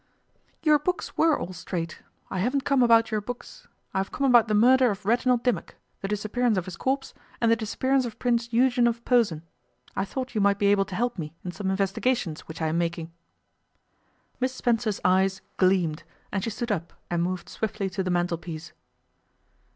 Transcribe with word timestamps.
'Your 0.63 0.79
books 0.79 1.15
were 1.15 1.37
all 1.37 1.53
straight. 1.53 2.01
I 2.31 2.39
haven't 2.39 2.65
come 2.65 2.81
about 2.81 3.11
your 3.11 3.21
books. 3.21 3.67
I 3.93 3.99
have 3.99 4.11
come 4.11 4.25
about 4.25 4.47
the 4.47 4.55
murder 4.55 4.89
of 4.89 5.05
Reginald 5.05 5.43
Dimmock, 5.43 5.75
the 5.99 6.07
disappearance 6.07 6.57
of 6.57 6.65
his 6.65 6.75
corpse, 6.75 7.13
and 7.39 7.51
the 7.51 7.55
disappearance 7.55 8.03
of 8.03 8.17
Prince 8.17 8.51
Eugen 8.51 8.87
of 8.87 9.05
Posen. 9.05 9.43
I 9.95 10.05
thought 10.05 10.33
you 10.33 10.41
might 10.41 10.57
be 10.57 10.65
able 10.71 10.85
to 10.85 10.95
help 10.95 11.19
me 11.19 11.35
in 11.45 11.51
some 11.51 11.69
investigations 11.69 12.41
which 12.47 12.63
I 12.63 12.67
am 12.69 12.79
making.' 12.79 13.11
Miss 14.39 14.55
Spencer's 14.55 14.99
eyes 15.05 15.41
gleamed, 15.57 16.01
and 16.31 16.43
she 16.43 16.49
stood 16.49 16.71
up 16.71 16.93
and 17.11 17.21
moved 17.21 17.47
swiftly 17.47 17.87
to 17.91 18.01
the 18.01 18.09
mantelpiece. 18.09 18.73